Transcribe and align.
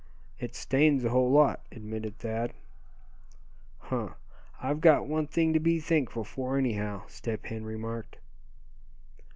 "It 0.39 0.55
stains 0.55 1.03
a 1.03 1.09
whole 1.09 1.29
lot," 1.29 1.63
admitted 1.71 2.17
Thad. 2.17 2.53
"Huh! 3.77 4.15
I've 4.59 4.81
got 4.81 5.05
one 5.07 5.27
thing 5.27 5.53
to 5.53 5.59
be 5.59 5.79
thankful 5.79 6.23
for 6.23 6.57
anyhow," 6.57 7.03
Step 7.05 7.45
Hen 7.45 7.65
remarked. 7.65 8.17